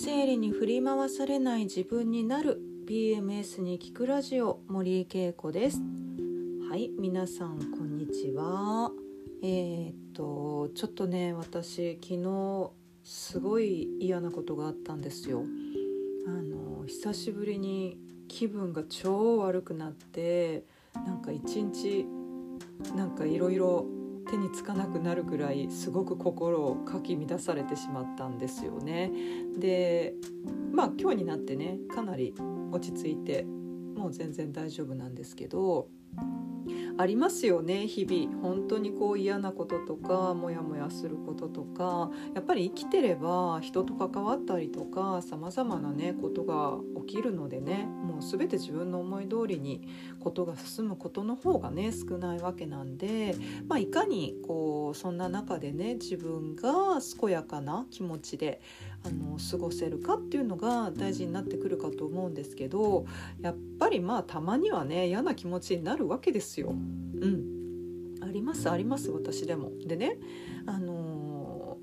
[0.00, 5.82] 生理に振り回されない自分になる PMS に聞くラジオ森井恵子です。
[6.70, 8.92] はい皆さんこんにちは。
[9.42, 12.70] えー、っとちょっとね私昨日
[13.02, 15.42] すごい嫌なことがあったんですよ。
[16.28, 20.62] あの久しぶりに気分が超悪くなって
[20.94, 22.06] なんか一日
[22.94, 23.84] なんかいろいろ
[24.28, 29.10] 手につかなくなるくらいすごく心をかき乱されてしまったんですよね。
[29.56, 30.14] で
[30.72, 32.34] まあ今日になってねかなり
[32.70, 33.46] 落ち着いて
[33.98, 35.88] もう全然大丈夫なんですけど
[36.96, 38.42] ありますよね日々。
[38.42, 42.10] 本当にこう嫌なこととかモヤモヤすることとか。
[42.34, 49.88] やっぱり生きてれば人と関わったりとかさまざまなねことが起きるのでねもう全て自分の思い通りに
[50.20, 53.34] ことが進むことの方がね少ないわけなんで、
[53.66, 58.60] まあ、いかにこうそんな中でね自分が健やかな気持ちで
[59.04, 63.06] あの過ごせるかっていうのが大事になってくるかと思うんですけど
[63.40, 66.70] やっぱりりまあたまにはね嫌な気持ちになるわけですよ。
[66.70, 67.58] うん
[68.20, 69.72] ありますあります私でも。
[69.86, 70.18] でね
[70.66, 71.78] あの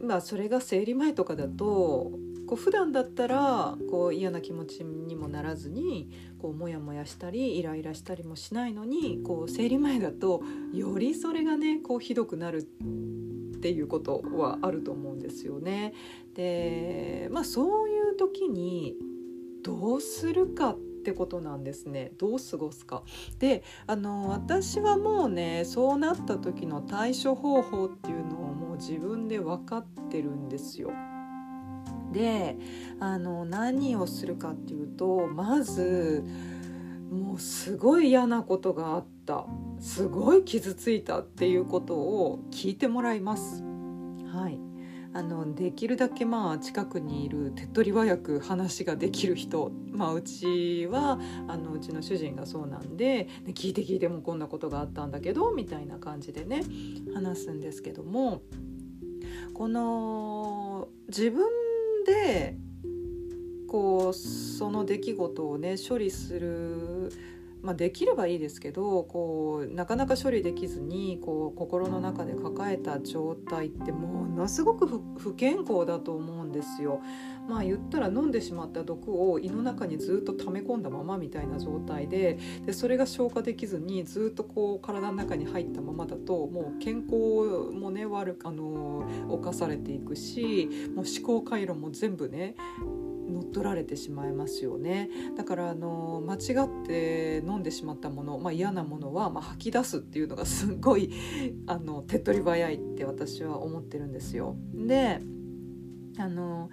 [0.00, 2.12] ー、まあそれが生理前とかだと
[2.46, 15.92] こう普段だったらこう嫌な気持ちにもならずにこうモヤモヤしたりイライラしたりもしないのにこう生理前だとよりそれがねこうひどくなるっていうことはあると思うんですよね。
[16.34, 18.96] でまあそういう時に
[19.62, 23.02] どうするかってってことなんですねどう過ごすか
[23.38, 30.90] であの私はもうねそうなった時の対処方法っていうのをもう自分で分かってるんですよ。
[32.12, 32.56] で
[33.00, 36.24] あの何をするかっていうとまず
[37.10, 39.46] もうすごい嫌なことがあった
[39.78, 43.62] すごい傷ついたっていうことを聞いてもらいます。
[44.32, 44.67] はい
[45.18, 51.18] あのできるだけまあ近くにいる手っ取り早く話ができる人、まあ、うちは
[51.48, 56.62] あのうちの主人がそうなんで聞いて聞いてもこんなことがあったんだけどみたいな感じでね
[57.12, 58.42] 話すんですけども
[59.54, 61.48] この自分
[62.06, 62.56] で
[63.66, 67.12] こうその出来事をね処理する、
[67.68, 74.86] まあ、できればいいですけどこうなかなか処理できずにこう心の中で抱えた状態ってものすごく
[75.18, 77.02] 不健康だと思うんですよ。
[77.46, 92.54] まあ言ったら飲んでしまった毒を胃の中にずっと溜め込んだままみたいな状態ででそれが消化できずにずっとこう体の中に入ったままだともう健康もね悪くあの侵されていくしもう思考回路も全部ね
[93.28, 101.10] 乗っ取られてしまいますよねだからあの間違って飲んでしまったもの、まあ、嫌なものは、まあ、吐き出すっていうのがすごい
[101.66, 104.56] あの手っ取り早いって私は思ってるんですよ。
[104.74, 105.20] で
[106.18, 106.68] あの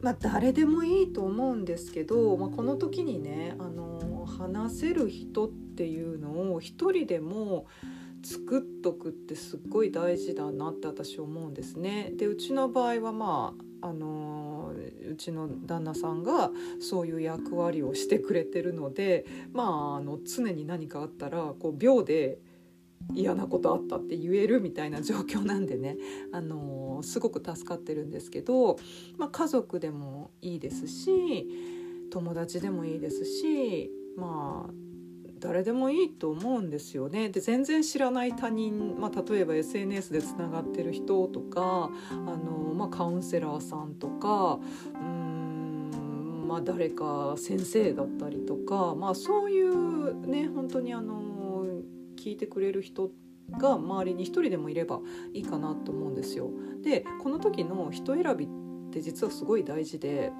[0.00, 7.66] まあ、誰でもいいと思うんですけど、まあ、この時にねあの話せる人っていうのを一人でも
[8.24, 12.10] 作っとくってすっごい大事だなって私思うんですね。
[12.16, 14.72] でうちの場合はまああの
[15.10, 22.38] うちの旦那さんがそういう役割をしてくれてるのでまああの常に何かあったらこう秒で
[23.12, 25.98] 嫌なことあったって言えるみたいな状況なんでね、
[26.32, 28.78] あのすごく助かってるんですけど、
[29.18, 31.46] まあ、家族でもいいですし
[32.10, 34.83] 友達でもいいですしまあ
[35.44, 37.28] 誰でもいいと思うんですよね。
[37.28, 44.58] で全然知らない他人、まあ、例えば SNS でつながってる人とかあの、まあ、カウンセラーさんとか
[44.94, 51.66] うんまあ誰か先生だったりとか、まあ、そういうね本当にあの
[52.16, 53.10] 聞いてくれる人
[53.50, 55.00] が周りに一人でもいれば
[55.34, 56.48] いいかなと思うんですよ。
[56.82, 58.48] でこの時の人選びっ
[58.90, 60.32] て実はすごい大事で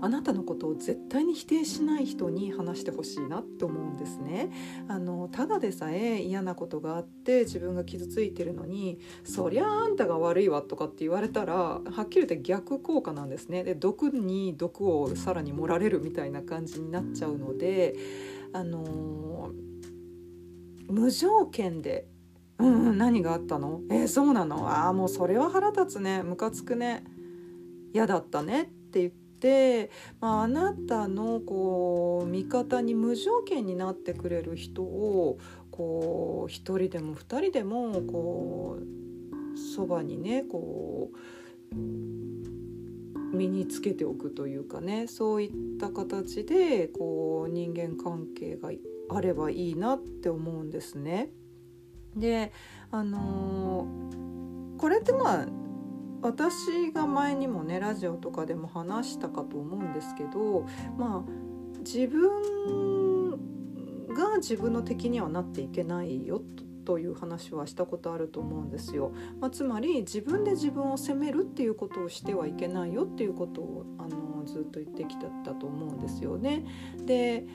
[0.00, 4.50] あなたのことを絶対に否定しない人に話してほしいなって思うんですね。
[4.88, 13.64] あのただでさえ嫌なことがあって自分が傷ついてるのにそりゃあんたが悪いわとかって言われたらはっきり言って逆効果なんですね。
[13.64, 17.96] で毒に毒をさらに盛られるみたいな感じになっちゃうので
[18.52, 19.50] あの
[20.88, 22.06] 無条件で
[22.58, 26.22] うん、何があったのえー、そうなのああもうそれは腹立つね。
[26.22, 27.04] ムカつくね。
[27.92, 29.19] 嫌だったねって言って、
[30.20, 35.38] まあ、あなたのこう味方に無条件になってくれる人を
[35.70, 41.10] こう一人でも二人でもこうそばにねこ
[41.72, 41.76] う
[43.36, 48.70] 身につけておくというかねそういった形でこう人間関係が
[49.08, 51.30] あればいいなって思うんですね。
[52.16, 52.52] で
[52.90, 55.46] あのー、これってまあ
[56.22, 63.38] 私が前にもねラジオとかでも話したかと思うんですけどまあ自分
[64.14, 66.42] が自分の敵にはなっていけないよ
[66.84, 69.12] という話はしたことあると思うんですよ。
[69.40, 76.64] まあ、つまり自分で自分を責めるっていうことをしてはいけないよっていうことをあのずっと言ってきたと思うんですよね。
[77.04, 77.46] で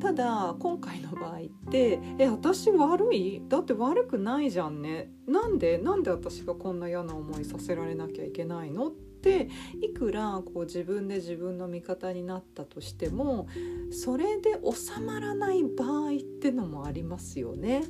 [0.00, 3.42] ただ今回の場合って「え私悪い？
[3.48, 8.90] だって悪くないじゃんねなんでなんで私がこんな嫌な思いさせられなきゃいけないの?」っ
[9.22, 9.50] て
[9.82, 13.46] いくらこう自分で自分の味方になったとしても
[13.90, 17.84] それで収まらない場合ってのもありますよね。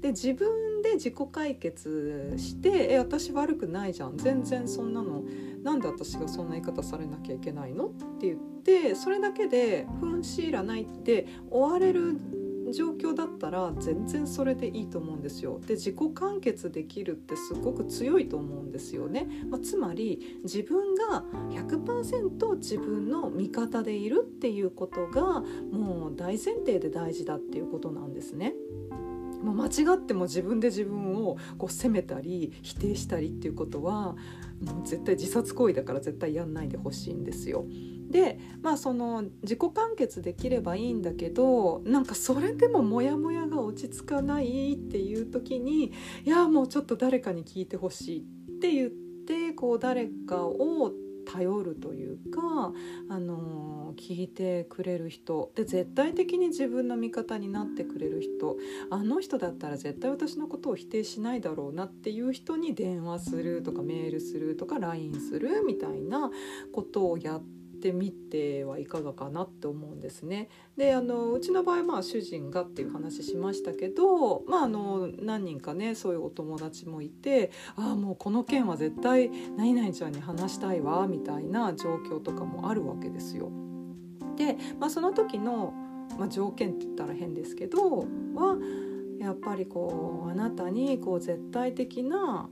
[0.00, 5.24] で自分で自己解決して「え私悪くないじゃん全然そんなの
[5.62, 12.16] なんで私がそんな言い方されなきゃいけないの?」って言ってそれだけで「ふんしいらない」って終われる
[12.72, 15.60] 状況だったら全然それでいいと思うんですよ。
[15.66, 19.28] で自己完結できるってすごく強いと思うんですよね。
[19.50, 28.54] まあ、つまり自分が100%自分の味方でいるっていうことがもう大前提で大事だっていうことなんですね。
[29.42, 34.16] もう間違っても自分で自分をこう責めたり否定したりっていうことは
[34.60, 37.64] もう絶対自殺行為だから絶対やんないでほしいんですよ。
[38.10, 45.92] でまあその自己完結できればいいんだけどなんかそれでもモヤモヤが落ち着かないっていう時に
[46.24, 48.90] いやもうちょっと誰かに聞いてほしいって言っ
[49.26, 50.92] てこう誰かを
[51.24, 52.72] 頼るというか、
[53.08, 55.52] あの聞いてくれる人。
[55.54, 58.56] で絶対的に自分の味方になってくれる人。
[58.90, 66.30] あの人だったら絶対私のことを否定しないだろうなっていう人に電話するとかメールするとか LINE するみたいな
[66.72, 70.48] ことをやっててみてはいかがかなって思うんですね。
[70.76, 83.50] であのうちの場合まあ主人がっていう話しましたけど、まあ、あの何人かねそういうお友達もいてああもうこの件は絶対何々ちゃんに話したいわみたいな状況とかもあるわけですよ。
[84.36, 85.74] で、まあ、その時の、
[86.18, 88.00] まあ、条件って言ったら変ですけど
[88.34, 88.56] は
[89.18, 92.48] やっぱりこうあなたにこう絶対的な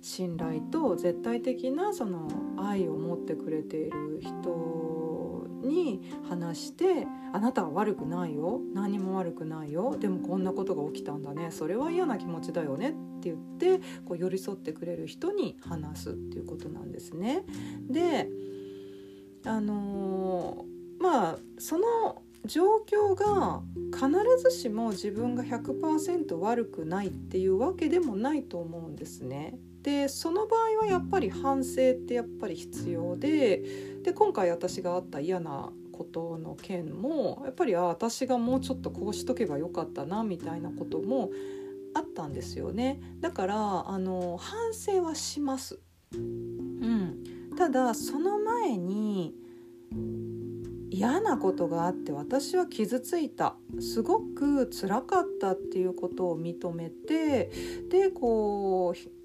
[0.00, 17.44] 信頼と絶対的なその愛を持ってくれている人に話して「あなたは悪くないよ何も悪くないよでもこんなことが起きたんだねそれは嫌な気持ちだよね」って言ってこう寄り添ってくれる人に話すっていうことなんですね。
[17.88, 18.28] で
[19.44, 23.62] あのー、まあその状況が
[23.92, 24.08] 必
[24.42, 29.58] ずしも自分が100%悪くないっていうわけでもないと思うんですね。
[29.82, 33.62] でその場合はやっぱり反省ってやっぱり必要で
[34.02, 41.30] で今回私があった嫌なことの件もやっぱりあ私がもうちょっとこうしとけばよかったなみたいなことも
[41.94, 43.00] あったんですよね。
[43.20, 45.80] だからあの反省はします、
[46.14, 47.22] うん、
[47.56, 49.34] ただその前に
[50.90, 53.56] 嫌なことがあって私は傷ついた。
[53.80, 57.50] すごく辛かったっていうことを認めて
[57.88, 59.19] でこう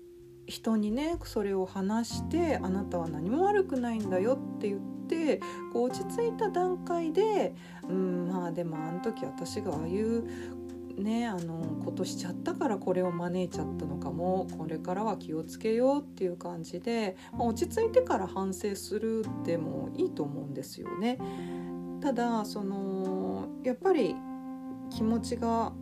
[0.45, 5.39] 人にねそれを話してあなたは何も悪くないんだよって言って
[5.74, 7.53] こう落ち着いた段階で
[7.88, 10.27] うんまあでもあの時私がああいう
[11.01, 21.17] ねあのことしちゃったからこれを招いちゃったのかもこれからは気をつけようっていう感じで、ま、落ち着いてから反省するでもいいと思うんですよね。
[22.01, 24.15] ただそのやっぱり
[24.89, 25.74] 気持ちが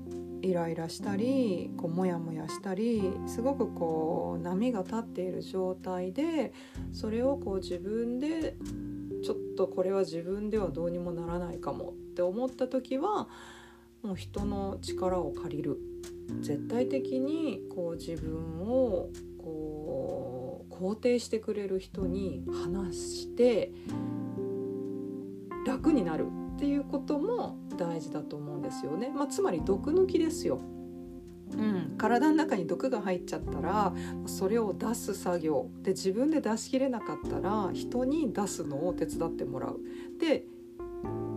[0.43, 6.53] イライラしたりこうモヤモヤしたりすごくこう波が立っている状態で
[6.91, 8.55] それをこう自分で
[9.23, 13.29] ちょっとこれは自分ではどうにもならないかもって思った時は
[14.03, 15.79] もう人の力を借りる。
[16.41, 23.71] 絶対的にこう自分をこう肯定してくれる人に話して
[25.65, 26.42] 楽になる。
[26.63, 30.61] っていうことも大事だと思うんですよね、まあ、つまり毒抜きですよ。
[31.51, 33.93] うん、体の中に毒が入っちゃったら
[34.25, 39.81] それを出す作業で自分で出しきれなかったら人に出すのを手伝ってもらう。
[40.17, 40.45] で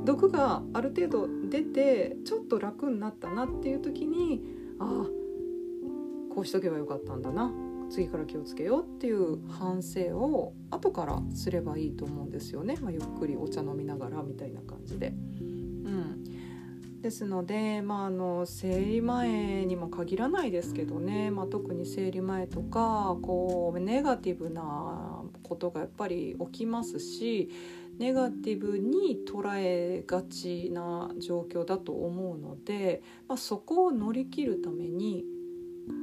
[0.05, 4.43] 毒がある程度出てちょっと楽になったなっていう時に
[4.79, 5.07] ああ
[6.33, 7.53] こうしとけばよかったんだな
[7.91, 15.09] 次から気をつけようっていう反省を後からすればいいと思うんですよね、まあ、ゆっくりお茶飲みながらみたいな感じで。
[15.09, 16.25] うん、
[17.01, 27.51] ですので、まあ、あの生理前にも限らないですけどね、まあ、特に生理前とかこうネガティブなことがやっぱり起きますし
[27.99, 35.25] ネガティブに捉えがちな状況だと思うので、まあ、そこを乗り切るために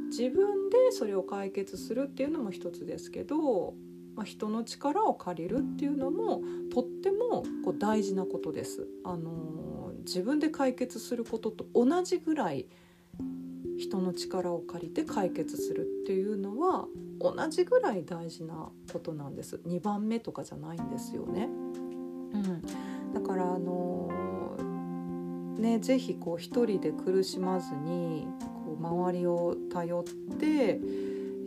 [0.09, 3.73] 自分でそれを解決するっていうのも一つですけど、
[4.15, 8.87] まあ、人の力を借りるっていうのもとってもこう大事なことです。
[9.03, 12.67] あの自分で解決することと同じぐらい
[13.77, 16.87] 人の力を借りて解決するっていうのは
[17.19, 21.45] 同じぐらい大事なことなんです2番目とかじゃないんですよね。
[21.45, 28.27] うん、だからあのー、ね是非こう一人で苦しまずに
[28.74, 30.03] こう周りを頼っ
[30.38, 30.80] て、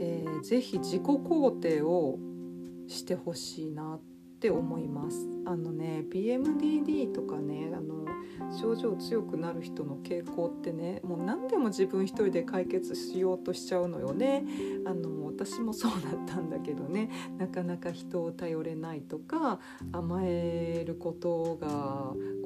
[0.01, 2.19] えー、ぜひ自己肯定を
[2.87, 4.01] してほしいなっ
[4.39, 5.27] て思います。
[5.45, 8.07] あのね BMDD とかねあの
[8.61, 14.45] 症状強くなる人の傾向ってねもう何でも自分一人で解決しようとしちゃうのよね
[14.87, 19.59] あの私もそうだったんだけどねなかなか人を頼れないとか
[19.93, 21.69] 甘えることが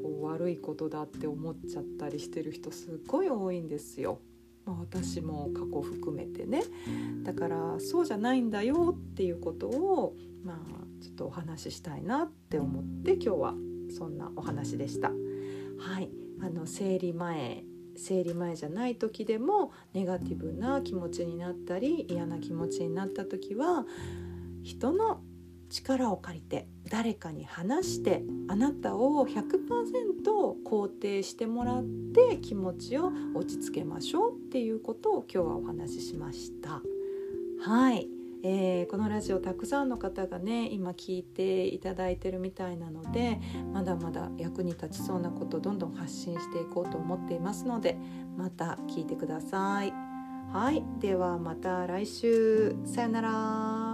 [0.03, 4.21] こう悪いことだって思っちゃったりしてる人すっごい多いんですよ。
[4.71, 6.62] ま私も過去含めてね
[7.23, 10.57] だからそうじゃないんだよっていうことをまあ
[11.03, 13.55] ちょっとお話ししたいなって思って今日は
[13.97, 15.09] そんなお話でした。
[15.09, 16.11] はい
[16.43, 17.65] あの生理前
[17.97, 23.85] 生理前じゃない時でもネガティブな気持ちになったり嫌な気持ちになった時は
[24.62, 25.23] 人の
[25.71, 29.41] 力を借りて誰かに話してあなたを100%
[30.65, 36.83] 肯定してもらって気持ちを落ち着けましょうっていうことを今日はお話ししました。
[37.62, 38.09] はい
[38.43, 43.39] えー、このラジオたくさんの方がね今聞いていただいてるみたいなので
[43.73, 47.99] まだまだ役に立ちそうなことどんどん発信していこうと思っていますので
[48.39, 49.93] また聞いてください。
[50.53, 53.89] はいではまた来週さよなら。